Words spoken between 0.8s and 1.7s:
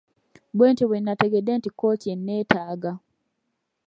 bwe nategedde nti